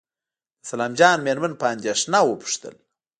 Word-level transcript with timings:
د 0.59 0.61
سلام 0.69 0.91
جان 0.99 1.17
مېرمن 1.25 1.53
په 1.59 1.65
اندېښنه 1.73 2.17
وپوښتل. 2.23 2.75